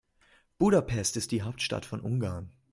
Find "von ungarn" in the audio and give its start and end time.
1.85-2.49